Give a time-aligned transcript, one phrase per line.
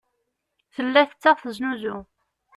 [0.75, 1.97] Tella tettaɣ teznuzu.